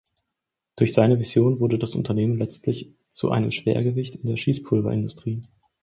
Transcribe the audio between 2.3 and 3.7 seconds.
letzlich zu einem